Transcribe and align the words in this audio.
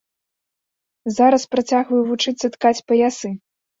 Зараз 1.19 1.43
працягваю 1.53 1.99
вучыцца 2.13 2.47
ткаць 2.57 2.77
паясы. 2.89 3.29